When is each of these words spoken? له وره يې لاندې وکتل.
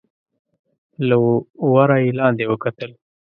له 1.07 1.15
وره 1.73 1.97
يې 2.03 2.09
لاندې 2.19 2.43
وکتل. 2.47 2.91